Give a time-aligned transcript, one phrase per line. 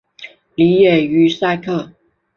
[0.55, 1.91] 里耶于塞克。